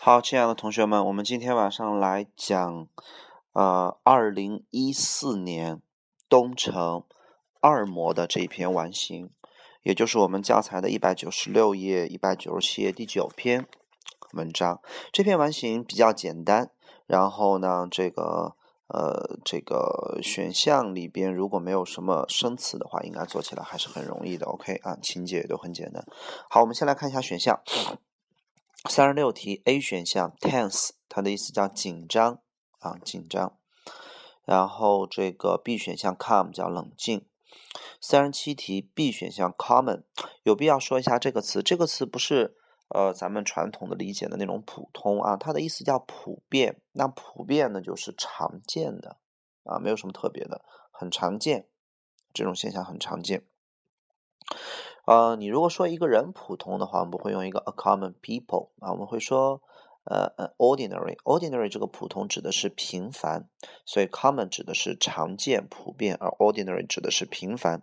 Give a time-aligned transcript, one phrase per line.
[0.00, 2.86] 好，亲爱的同学们，我们今天晚上来讲，
[3.52, 5.82] 呃，二零一四年
[6.28, 7.02] 东城
[7.60, 9.30] 二模的这一篇完形，
[9.82, 13.66] 也就是我们教材的一百九十六页、一百九十七页第九篇
[14.34, 14.80] 文章。
[15.12, 16.70] 这篇完形比较简单，
[17.06, 18.54] 然后呢，这个
[18.86, 24.46] 呃，这个选项里边如果没有什么生词的话，应该做起来还是很容易的。
[24.46, 26.06] OK 啊，情节也都很简单。
[26.48, 27.60] 好，我们先来看一下选项。
[28.84, 32.40] 三十六题，A 选项 tense，它的意思叫紧张
[32.78, 33.58] 啊，紧张。
[34.44, 37.26] 然后这个 B 选项 calm 叫冷静。
[38.00, 40.04] 三十七题，B 选项 common，
[40.42, 42.56] 有必要说一下这个词，这个词不是
[42.88, 46.80] 呃咱们传统的理解的那种普通啊，它的意思叫普遍。
[46.92, 49.18] 那普遍呢就是常见的
[49.64, 51.66] 啊，没有什么特别的，很常见，
[52.32, 53.44] 这种现象很常见。
[55.08, 59.62] 呃，你如果说一个人普通的话，我们不会用一个 a common people 啊，我们会说
[60.04, 61.16] 呃呃 ordinary。
[61.24, 63.48] ordinary 这个普通指的是平凡，
[63.86, 67.82] 所以 common 指的是常见、普遍，而 ordinary 指的是平凡。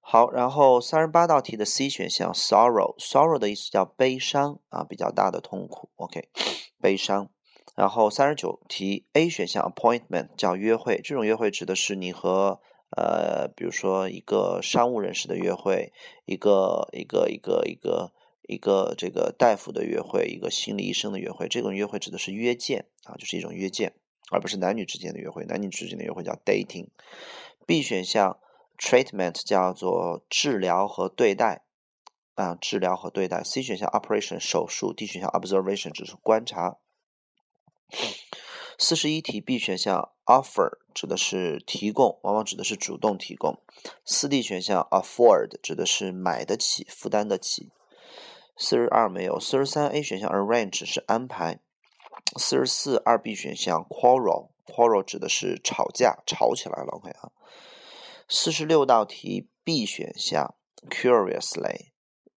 [0.00, 5.90] 好，然后三十八道题的 C 选项 sorrow，sorrow 的意思叫悲伤啊，比较大的痛苦。
[5.96, 6.30] OK，
[6.80, 7.28] 悲伤。
[7.74, 12.62] 然后三十九题 A 选项 appointment 叫约会，这种约会指的是你和
[12.96, 15.92] 呃，比如说一个商务人士的约会，
[16.26, 23.94] 一个一个一个一个一个这个大夫的约会，一个心理医生的约会，这种约会指的是约见啊，就是一种约见，
[24.30, 25.44] 而不是男女之间的约会。
[25.44, 26.88] 男女之间的约会叫 dating。
[27.66, 28.38] B 选项
[28.78, 31.62] treatment 叫做治疗和对待
[32.34, 33.42] 啊，治疗和对待。
[33.42, 34.92] C 选项 operation 手术。
[34.92, 36.78] D 选项 observation 只是观察。
[38.78, 43.60] 四十一题 B 选项 offer 指的是提供，往往指的是主动提供。
[44.04, 47.70] 四 D 选项 afford 指的是买得起、负担得起。
[48.56, 49.38] 四十二没有。
[49.38, 51.60] 四十三 A 选项 arrange 是安排。
[52.36, 56.88] 四十四二 B 选项 quarrel quarrel 指的是吵架、吵起来了。
[56.92, 57.30] OK 啊。
[58.28, 60.54] 四十六道题 B 选项
[60.88, 61.93] curiously。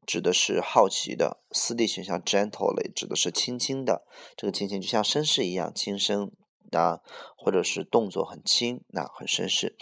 [0.05, 4.05] 指的是好奇的，四 D 选项 gently 指的是轻轻的，
[4.37, 6.31] 这个轻轻就像绅士一样轻声
[6.71, 7.01] 啊，
[7.35, 9.75] 或者是动作很轻，那很绅士。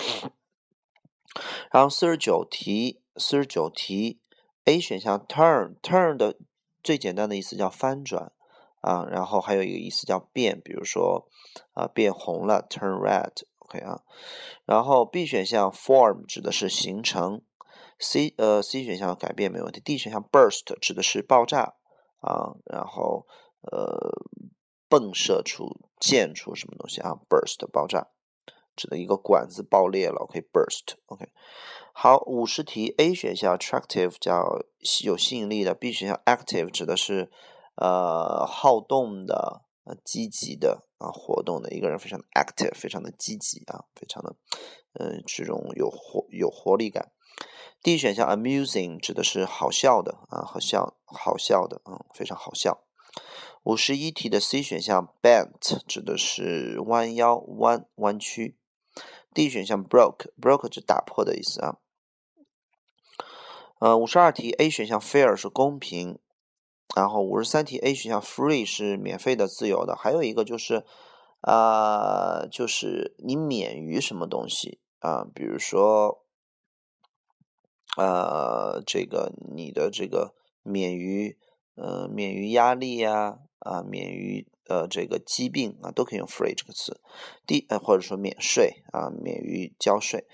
[1.72, 4.20] 然后四十九题，四十九题
[4.66, 6.38] A 选项 turn turn 的
[6.84, 8.32] 最简单的意思叫翻转
[8.82, 11.28] 啊，然后还有一个意思叫变，比如说
[11.74, 14.02] 啊变红了 turn red，OK 啊，
[14.66, 17.42] 然后 B 选项 form 指的是形成。
[18.04, 21.76] C 呃 C 选项改变没问题，D 选项 burst 指的是爆炸
[22.20, 23.26] 啊，然后
[23.62, 24.12] 呃
[24.90, 28.10] 迸射出溅出什么东西啊，burst 爆炸，
[28.76, 31.30] 指的一个管子爆裂了，OK burst OK。
[31.94, 34.60] 好，五十题 A 选项 attractive 叫
[35.06, 37.32] 有吸引力的，B 选项 active 指的是
[37.76, 44.36] 呃好动的、呃积极的啊活动的一个人，非常的 active，非常的积极啊，非常的
[45.00, 47.12] 嗯这种有活有活力感。
[47.84, 52.82] D 选项 amusing 指的是好笑的啊，好笑，好笑的，嗯，非常好笑。
[53.64, 55.50] 五十一题的 C 选项 bent
[55.86, 58.58] 指的是弯腰、弯弯曲。
[59.34, 61.76] D 选项 broke，broke 指打破的意思啊。
[63.80, 66.20] 呃，五十二题 A 选项 fair 是公平，
[66.96, 70.86] 然后五十三题 A 选项 free 是免费的、自由的，还有一个就是
[71.42, 76.23] 啊，就是你免于什么东西啊，比如说。
[77.98, 80.34] 呃，这个你的这个
[80.64, 81.38] 免于
[81.76, 87.00] 呃免于压力呀啊免于呃这个疾病啊都可以用 free 这个词。
[87.46, 90.26] 第呃或者说免税啊免于交税。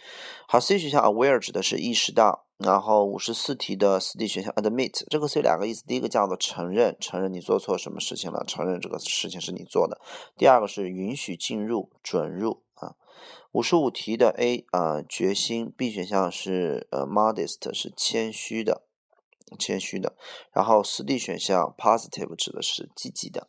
[0.48, 2.46] 好，C 选项 aware 指的是意识到。
[2.60, 10.02] 然后五十四题的四 D 选项 admit 这个 C 两个意思，第一个叫做承认，承认你做错什么事情了，承认这个事情是你做的。
[10.36, 12.64] 第二个是允许进入，准入。
[13.52, 18.84] 五十五题的 A 啊，决心 B 选项是呃 modest 是谦虚的，
[19.58, 20.16] 谦虚的。
[20.54, 23.48] 然后四 D 选项 positive 指的是积极的。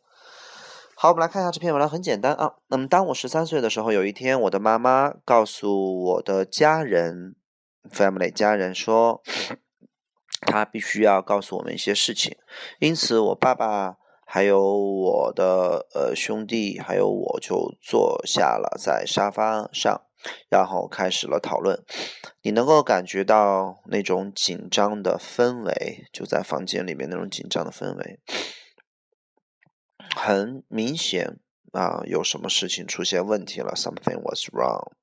[0.95, 2.55] 好，我们来看一下这篇文章，很简单啊。
[2.67, 7.35] 那么当我十三岁的时候，有一天我的妈妈告诉我的家人
[7.91, 9.21] family 家人说，
[10.41, 12.35] 他必须要告诉我们一些事情，
[12.79, 13.97] 因此我爸爸。
[14.33, 20.03] 还有我的呃兄弟，还有我就坐下了在沙发上，
[20.49, 21.83] 然后开始了讨论。
[22.41, 28.21] 你能够感觉到那种紧张的氛围，就在房间里面那种紧张的氛围，
[30.15, 31.37] 很明显
[31.73, 34.93] 啊，有什么事情出现问题了，something was wrong。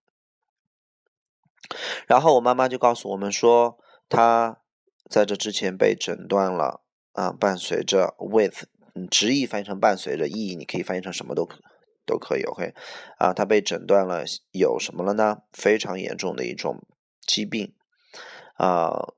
[2.07, 3.77] 然后我妈妈就告诉我们说，
[4.09, 4.63] 她
[5.11, 6.81] 在这之前被诊断了
[7.13, 8.65] 啊，伴随着 with。
[9.07, 11.59] 直译翻译成伴随着，意义你可以翻译成什么都可
[12.05, 12.43] 都可以。
[12.43, 12.75] OK，
[13.19, 15.43] 啊，他被诊断了有什么了呢？
[15.53, 16.83] 非常严重的一种
[17.27, 17.75] 疾病，
[18.57, 19.13] 啊，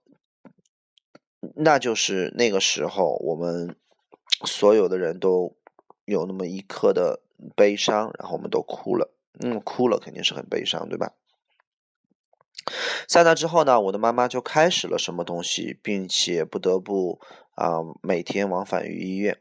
[1.56, 3.76] 那就是那个时候我们
[4.44, 5.56] 所有的人都
[6.04, 7.22] 有那么一刻的
[7.56, 9.14] 悲伤，然后我们都哭了。
[9.42, 11.14] 嗯，哭了肯定是很悲伤，对吧？
[13.08, 17.18] 在那之后呢，我的妈妈就开始了什么东西，并且不得不
[17.54, 19.40] 啊每天往返于医院，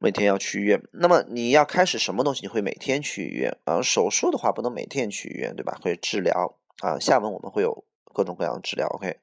[0.00, 0.82] 每天要去医院。
[0.92, 2.40] 那么你要开始什么东西？
[2.42, 3.80] 你会每天去医院啊？
[3.80, 5.78] 手术的话不能每天去医院，对吧？
[5.80, 6.98] 会治疗啊。
[6.98, 8.88] 下文我们会有各种各样的治疗。
[8.88, 9.18] OK，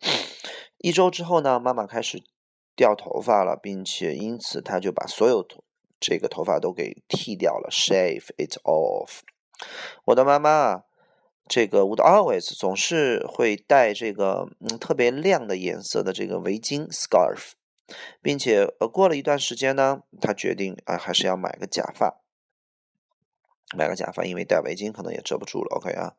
[0.77, 2.23] 一周之后呢，妈妈开始
[2.75, 5.63] 掉头发了，并且因此她就把所有头
[5.99, 9.19] 这个头发都给剃掉了，shave it off。
[10.05, 10.83] 我的妈妈啊。
[11.49, 17.51] 这个 would always 总是会戴这个嗯特别亮的颜色的这个围巾 scarf，
[18.21, 22.21] 并且呃过了一段时间呢，他决定啊还是要买个假发，
[23.75, 25.75] 买个假发，因为戴围巾可能也遮不住了。
[25.75, 26.15] OK 啊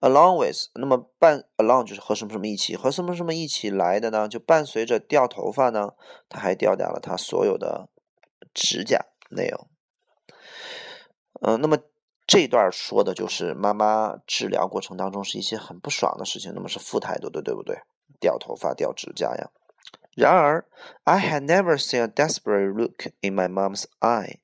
[0.00, 4.28] ，along with 那么伴 along 就是和什么什么一起，和什么什么一起来的呢？
[4.28, 5.94] 就伴随着掉头发呢，
[6.28, 7.88] 他还掉掉了他所有的
[8.52, 9.66] 指甲 nail。
[11.40, 11.78] 嗯，那么。
[12.28, 17.78] 这段说的就是妈妈治疗过程当中是一些很不爽的事情，那么是负态度的，对不对？
[18.18, 19.48] 掉头发、掉指甲呀。
[20.16, 20.64] 然而
[21.04, 24.38] ，I had never seen a desperate look in my mom's eye，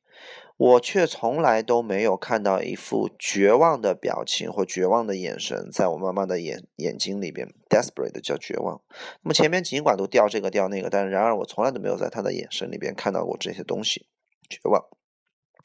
[0.59, 7.49] 我却从来都没有看到一副绝望的表情或绝望的眼神在我妈妈的眼眼睛里边。
[7.71, 8.83] desperate 叫绝望。
[9.23, 14.07] 那么前面尽管都掉这个掉那个，但是然而我从来都没有在她的眼神里边看到过这些东西，
[14.51, 14.85] 绝望。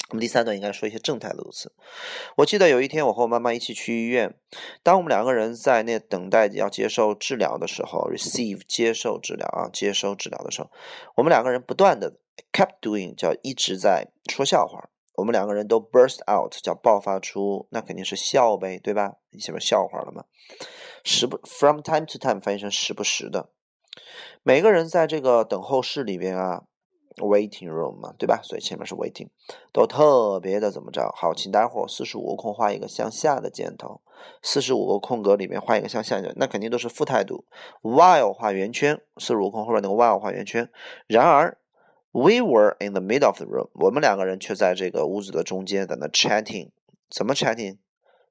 [0.09, 1.73] 我们第三段应该说一些正态的词。
[2.37, 4.33] 我记得有一天，我和我妈妈一起去医院。
[4.81, 10.71] 当我们两个人在那等待要接受治疗的时候，receive 接受治疗啊，接收治疗的时候，
[11.15, 12.17] 我们两个人不断的
[12.53, 14.89] kept doing 叫一直在说笑话。
[15.15, 19.15] 我们两个人都 burst out 叫爆发出，那肯定是笑呗，对吧？
[19.31, 20.23] 你前面笑话了吗？
[21.03, 23.49] 时不 from time to time 翻译成时不时的。
[24.43, 26.63] 每个人在这个等候室里边啊。
[27.17, 28.39] Waiting room 嘛，对吧？
[28.43, 29.27] 所以前面是 waiting，
[29.71, 31.11] 都特别的怎么着？
[31.15, 34.01] 好，请待会儿四十五个空画一个向下的箭头，
[34.43, 37.45] 四十五个空格里面画一个向下的，那肯定都是负态度。
[37.81, 40.69] While 画圆圈，四十五空后边那个 while 画圆圈。
[41.07, 41.57] 然而
[42.11, 46.69] ，we were in the middle of the room，我们两个人却在这个屋子的中间，在那 chatting。
[47.09, 47.79] 怎么 chatting？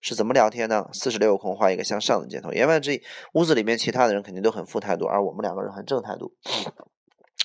[0.00, 0.88] 是怎么聊天呢？
[0.92, 2.52] 四十六个空画一个向上的箭头。
[2.52, 3.02] 言外之意，
[3.32, 6.32] 屋子里面其他的人肯定都很负态度，而我们两个人很正态度。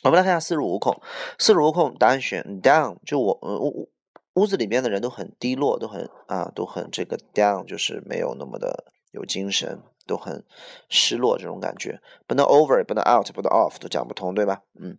[0.03, 1.00] 我们来看一下四十五空，
[1.38, 3.88] 四十五空答案选 down，就我屋
[4.33, 10.44] 屋子里面的人都很低落，都很啊，都很这个 down，就是没有那么的有精神，都很
[10.89, 14.63] 失落这种感觉，不能 over，也不能 out，不能 off，都讲不通，对吧？
[14.80, 14.98] 嗯，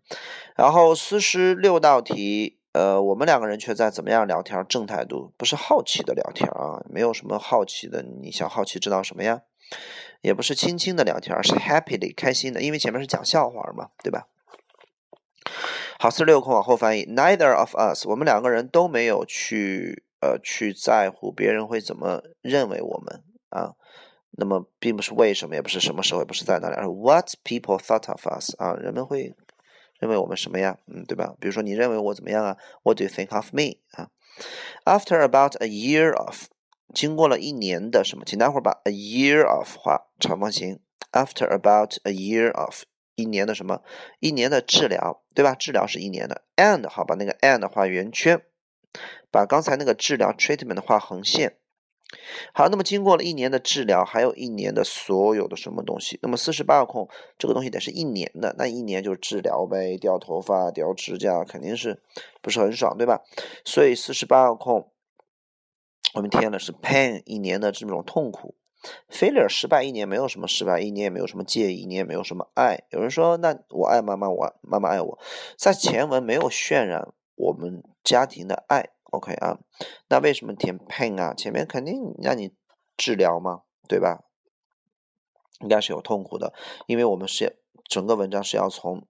[0.55, 4.65] 然后四十六道题，呃，我们两个人却在怎么样聊天？
[4.69, 9.41] 正态度，不是好奇的聊天啊，没有什么好奇的，你想好奇知道什么呀？
[10.21, 14.29] 也不是轻轻的聊天，而是 happily 开心的，因为前面是讲笑话嘛，对吧？
[15.99, 23.75] 好，四十六空往后翻译，Neither of us，我们两个人都没有去呃去在乎别人会怎么认为我们啊。
[24.35, 29.35] 那么并不是为什么，也不是什么时候，也不是在哪里，而是 What people thought of us 啊，人们会
[29.99, 30.79] 认为我们什么呀？
[30.87, 31.35] 嗯，对吧？
[31.39, 34.09] 比如说你认为我怎么样啊？What do you think of me 啊
[34.87, 36.47] ？After about a year of，
[36.95, 38.25] 经过了一年的什么？
[38.25, 40.81] 请待会儿把 a year of 画长方形。
[41.13, 42.85] After about a year of。
[43.23, 43.83] 一年的什么？
[44.19, 45.55] 一年的治疗，对吧？
[45.55, 46.43] 治疗是一年的。
[46.57, 48.43] And 好，把那个 and 画圆圈，
[49.31, 51.57] 把刚才那个治疗 treatment 画横线。
[52.53, 56.19] 好，那么经过了一年的治疗，还有一年的所有的什么东西？
[56.21, 62.03] 那么四十八个空，这个东西得是一年的，那一年就是治疗呗，掉头发、掉指甲，肯定是
[62.43, 63.23] 不是很爽，对吧？
[63.65, 64.91] 所以四十八个空，
[66.13, 68.57] 我们填的是 pain，一年的这种痛苦。
[69.09, 72.83] Failure 失败一年没有什么失败，一年也没有什么介意，你也没有什么爱。
[72.91, 75.19] 有人说，那我爱妈妈，我妈妈爱我，
[75.57, 78.91] 在前文没有渲染我们家庭的爱。
[79.13, 79.59] OK 啊，
[80.09, 81.35] 那为什么填 pain 啊？
[81.35, 82.55] 前面肯定让你
[82.97, 84.25] 治疗嘛，对吧？
[85.61, 86.53] 应该是有痛苦的，
[86.87, 89.07] 因为我们是整个文章是要从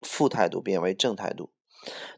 [0.00, 1.50] 负态度变为正态度。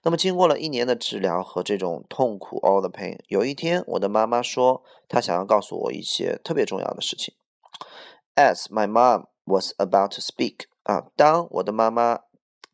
[0.03, 7.35] 那么，经过了一年的治疗和这种痛苦，all the pain，有一天，我的妈妈说，她想要告诉我一些特别重要的事情。
[8.35, 12.21] As my mom was about to speak，啊，当我的妈妈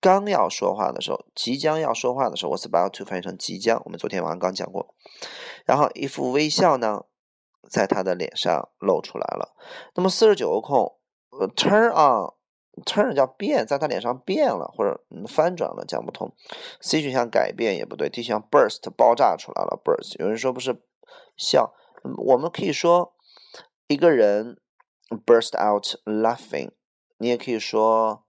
[0.00, 4.94] 刚要说话的时候，即将要说话的时候，was about to 翻译成即将，我们昨天晚上刚讲过。
[5.64, 7.02] 然后一副微笑呢，
[7.68, 9.56] 在她的脸上露出来了。
[9.96, 10.96] 那么四十九个空，
[11.30, 12.35] 呃，turn on。
[12.84, 16.32] Turn 叫变，在他脸上变了或者翻转了，讲不通。
[16.80, 20.18] C 选项改变也不对，D 选项 burst 爆炸出来了，burst。
[20.18, 20.82] 有人说不是
[21.36, 21.74] 笑，
[22.26, 23.14] 我们可以说
[23.86, 24.60] 一个人
[25.24, 26.70] burst out laughing，
[27.18, 28.24] 你也可以说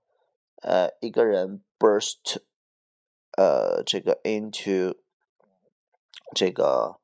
[0.61, 2.41] 呃一个人 burst
[3.37, 4.97] 呃这个 into
[6.33, 6.99] 这个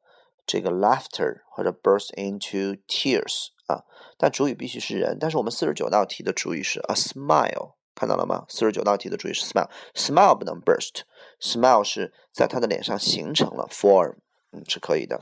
[0.46, 3.48] 这个 laughter 或者 burst into tears。
[3.68, 3.84] 啊，
[4.18, 5.18] 但主语必须是人。
[5.20, 8.46] 但是我们四十九道题的主语是 a smile，看到了吗？
[8.50, 14.16] 四十九道题的主语是 smile，smile 不能 burst，smile 是在他的脸上形成了 form，
[14.52, 15.22] 嗯，是可以的。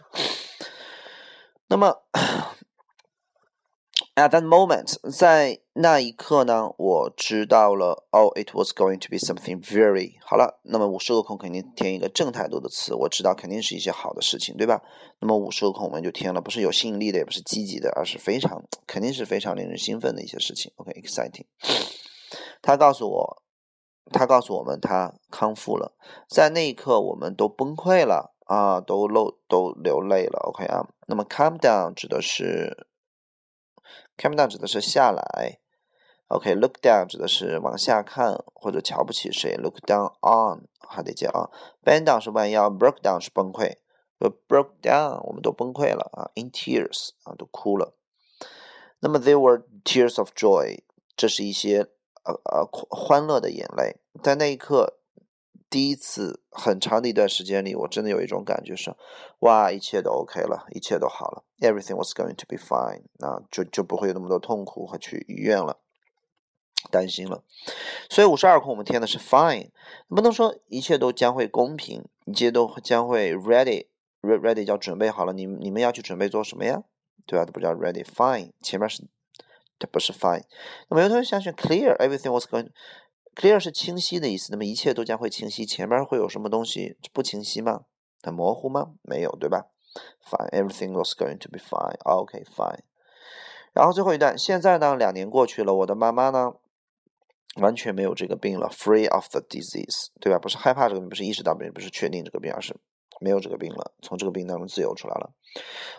[1.68, 2.04] 那么。
[4.14, 8.06] At that moment，在那一刻呢，我知道了。
[8.12, 10.60] Oh, it was going to be something very 好了。
[10.64, 14.82] 那么五十个空肯定填一个正态度的词，我知道肯定是一些好的事情，对吧？
[15.20, 20.74] 那么五十个空我们就填了，不是有吸引力的，也不是积极的，而是非常肯定是非常令人兴奋的一些事情。
[20.76, 21.46] OK，exciting。
[22.62, 23.42] 他告诉我，
[24.12, 25.94] 他告诉我们他康复了。
[26.28, 30.38] 在那一刻，我们都崩溃了啊，都漏都流泪了。
[30.50, 32.88] OK 啊，那么 calm down 指的是。
[34.22, 35.58] Come down 指的是下来
[36.28, 41.50] ，OK，look down 指的是往下看或者瞧不起谁，look down on 还得接啊
[41.84, 43.78] ，bend down 是弯腰，broke down 是崩溃
[44.20, 47.96] ，broke down 我们都崩溃了啊，in tears 啊都哭了。
[49.00, 50.84] 那么 there were tears of joy，
[51.16, 51.88] 这是一些
[52.24, 55.00] 呃呃欢乐的眼泪，在那一刻。
[55.72, 58.94] 第一次很长的一段时间里，我真的有一种感觉是，
[59.40, 65.78] 哇，一切都 OK 了，一切都好了，everything was going to be fine，啊，就就不会有那么多痛苦和去医院了，
[66.92, 67.46] 担心了。
[68.10, 69.70] 所以五十二空我们填的是 fine，
[70.10, 76.84] 不能说一切都将会公平，一切都将会 ready，ready 叫准备好了，你你们要去准备做什么呀？
[77.26, 77.46] 对吧？
[77.46, 79.04] 这不叫 ready，fine，前面是
[79.80, 80.44] 它不是 fine。
[80.90, 82.72] 那么有同学想选 clear，everything was going。
[83.36, 85.66] Clear 是清晰的意思，那么一切都将会清晰。
[85.66, 87.86] 前面会有什么东西不清晰吗？
[88.22, 88.92] 很模糊吗？
[89.02, 89.68] 没有，对吧
[90.30, 91.98] ？Fine，everything was going to be fine.
[92.04, 92.82] OK，fine。
[93.74, 96.54] 然后最后一段，现在呢，两年过去了，我的妈妈呢，
[97.56, 100.38] 完全没有这个病了，free of the disease，对吧？
[100.38, 102.76] 不是害怕这个病，不是意识到病，不是确定这个病，而是
[103.22, 105.32] 没有这个病了，从这个病当中自由出来了。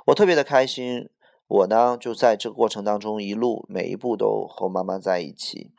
[0.06, 1.08] 我特别的开心，
[1.48, 5.72] 我呢就在这个过程当中一路每一步都和妈妈在一起。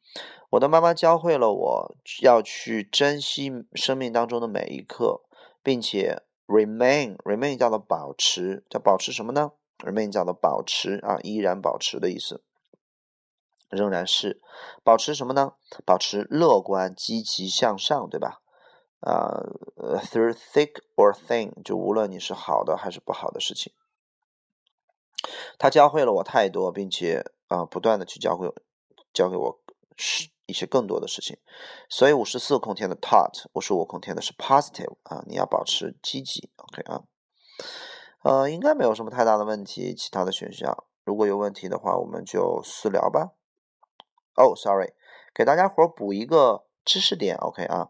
[0.54, 5.22] 我的妈妈教会了我要去珍惜生命当中的每一刻，
[5.64, 12.44] 并且 remain remain 叫做保持，叫保持什么呢？remain 叫做保持啊，依然保持的意思，
[13.70, 14.44] 仍然是
[14.84, 15.54] 保持什么呢？
[15.86, 18.42] 保持乐观、积极向上，对吧？
[19.00, 19.42] 啊
[20.04, 23.74] ，through thick or thin，就无论你是好的还是不好的事情，
[25.58, 28.54] 他教会了我太多，并且啊，不断的去教会
[29.12, 29.60] 教给我
[29.98, 30.30] 是。
[30.46, 31.38] 一些更多的事情，
[31.90, 37.04] 所以五十四空填的 taught，五十五空填的是 positive 啊，你要保持积极，OK 啊，
[38.24, 43.32] 呃，应该没有什么太大的问题，其他的选项如果有问题的话，我们就私聊吧。
[44.36, 44.94] 哦，sorry，
[45.34, 47.90] 给大家伙补一个知识点，OK 啊。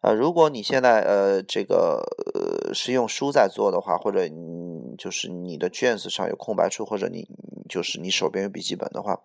[0.00, 2.02] 呃，如果你现在呃这个
[2.34, 7.28] 呃是用书在做的话，或者你就是你的卷子上有空白处，或者你
[7.68, 9.22] 就是你手边有笔记本的话，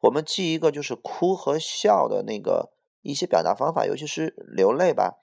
[0.00, 2.70] 我们记一个就是哭和笑的那个
[3.02, 5.18] 一些表达方法，尤其是流泪吧。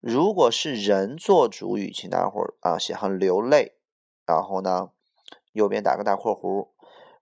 [0.00, 3.76] 如果是人做主语，请大伙儿啊写上流泪，
[4.26, 4.90] 然后呢
[5.52, 6.68] 右边打个大括弧。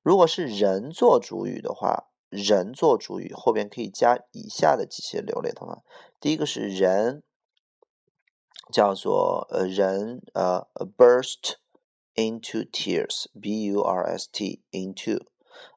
[0.02, 2.04] 如果是人做主语的话。
[2.30, 5.82] 人做主语后边可以加以下的几些流泪的方法。
[6.20, 7.22] 第一个是人，
[8.70, 10.66] 叫做呃人呃
[10.98, 11.54] burst
[12.17, 15.25] into tears，b u r s t into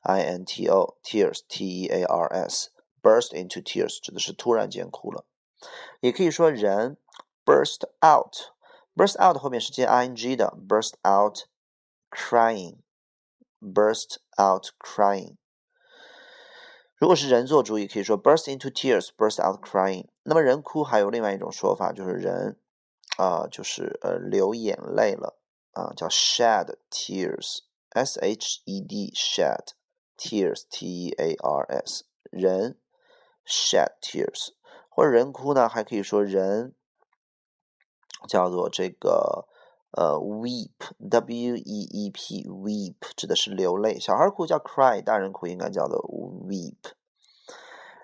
[0.02, 2.70] i n t o tears t e a r s
[3.02, 5.24] burst into tears 指的是突然间哭了。
[6.00, 6.98] 也可以说人
[7.44, 11.44] burst out，burst out 后面是接 i n g 的 burst out
[12.10, 15.36] crying，burst out crying。
[16.96, 20.08] 如果是人做主语，可以说 burst into tears，burst out crying。
[20.22, 22.58] 那么人哭还有另外一种说法，就是人
[23.18, 25.38] 啊，就是呃流眼泪了
[25.71, 29.73] 啊，叫 shed tears，s h e d shed
[30.17, 32.77] tears，t e a r s，人
[33.45, 34.53] shed tears，
[34.89, 36.75] 或者人哭呢，还可以说人
[38.27, 39.47] 叫做这个。
[39.93, 43.99] 呃，weep，w e e p，weep 指的是流泪。
[43.99, 45.99] 小孩哭叫 cry，大人哭应该叫做
[46.47, 46.93] weep。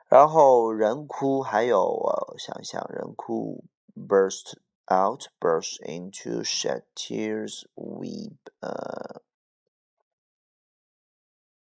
[0.10, 3.64] 然后人哭还有，我想想，人哭
[3.96, 4.58] burst
[4.88, 8.38] out，burst into，shed tears，weep。
[8.60, 9.22] 呃，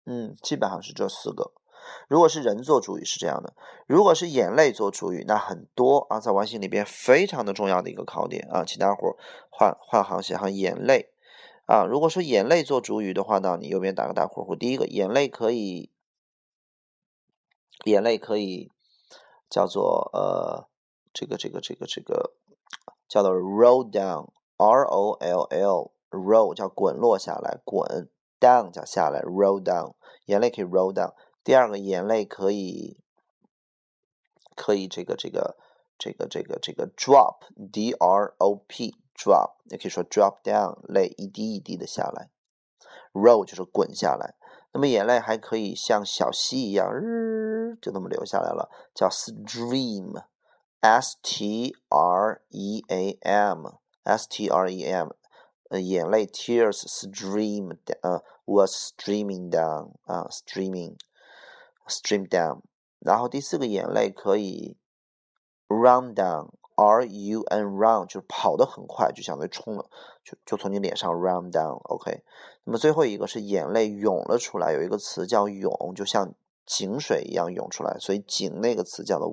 [0.05, 1.53] 嗯，基本上是这四个。
[2.07, 3.53] 如果是人做主语是这样的，
[3.87, 9.17] 如果是眼泪做主语，那很多啊，在完形里边非常的重要的一个考点啊，请大伙儿
[9.49, 11.11] 换换行写上眼泪
[11.65, 11.83] 啊。
[11.83, 15.91] 如果说眼泪做主语的话呢，你右边打个大括弧，第一个眼泪可以，
[17.83, 18.71] 眼泪可以
[19.49, 20.69] 叫做呃
[21.13, 22.33] 这个这个这个这个
[23.13, 28.09] 叫做 roll down，r o l l roll 叫滚落下来，滚。
[28.39, 29.93] down 叫下来，roll down，
[30.25, 31.13] 眼泪可以 roll down。
[31.43, 32.97] 第二个，眼泪可以
[34.55, 35.55] 可以这个这个
[35.99, 42.31] 这个这个这个 drop，d r o p，drop，也可以说 drop down，泪一滴一滴的下来。
[43.13, 44.33] roll 就是滚下来。
[44.71, 50.19] 那么眼泪还可以像小溪一样，日就那么流下来了，叫 stream
[50.82, 55.10] stream，s t r e a m，s t r e a m。
[55.70, 60.96] 呃，眼泪 tears stream 呃 was streaming down 啊，streaming
[61.86, 62.62] stream down。
[63.00, 64.78] 然后第四个眼泪可以
[65.66, 69.90] run down，r u n run 就是跑得很快，就相当于冲了，
[70.24, 72.22] 就就从你脸上 run down。OK，
[72.64, 76.32] 那么最后一个是眼泪涌了出来，有一个词叫涌，就像
[76.64, 79.28] 井水一样涌出来，所以井那个词叫做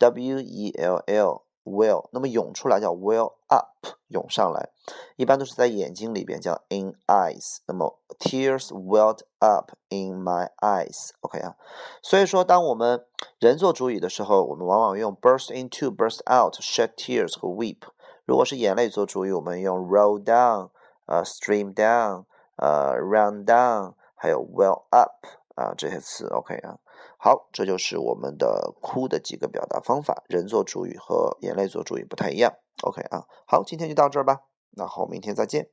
[0.00, 4.70] well，w e l l。Well，那么涌出来叫 well up，涌上来，
[5.16, 7.56] 一般都是在眼睛里边叫 in eyes。
[7.66, 11.56] 那么 tears welled up in my eyes，OK 啊。
[12.00, 13.04] 所以说，当我们
[13.40, 17.80] 人做主语的时候，我们往往用 burst into、burst out、shed tears 和 weep。
[18.24, 20.70] 如果是眼泪做主语，我们用 roll down、
[21.06, 22.26] 呃 stream down、
[22.58, 26.78] 呃 run down，还有 well up 啊这些词，OK 啊。
[27.23, 32.51] 好，这就是我们的哭的几个表达方法，人做主语和眼泪做主语不太一样。
[32.81, 34.39] OK 啊，好，今天就到这儿吧，
[34.71, 35.69] 那好，明天再见。